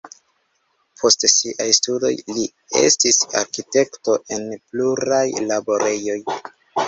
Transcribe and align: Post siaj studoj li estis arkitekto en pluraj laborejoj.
Post 1.01 1.25
siaj 1.33 1.67
studoj 1.79 2.11
li 2.37 2.45
estis 2.81 3.21
arkitekto 3.41 4.17
en 4.37 4.49
pluraj 4.73 5.23
laborejoj. 5.53 6.19